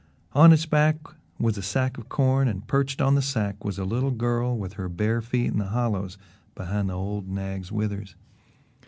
[0.33, 0.97] On its back
[1.37, 4.73] was a sack of corn and perched on the sack was a little girl with
[4.73, 6.17] her bare feet in the hollows
[6.55, 8.15] behind the old nag's withers.